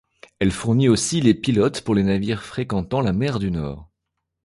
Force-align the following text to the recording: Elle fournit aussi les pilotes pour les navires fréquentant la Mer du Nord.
Elle 0.39 0.49
fournit 0.51 0.89
aussi 0.89 1.21
les 1.21 1.35
pilotes 1.35 1.81
pour 1.81 1.93
les 1.93 2.01
navires 2.01 2.41
fréquentant 2.41 3.01
la 3.01 3.13
Mer 3.13 3.37
du 3.37 3.51
Nord. 3.51 3.87